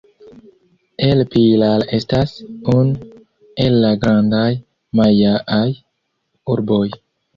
[1.07, 2.33] El Pilar estas
[2.73, 2.81] unu
[3.67, 4.49] el la grandaj
[5.01, 5.67] majaaj
[6.57, 6.87] urboj.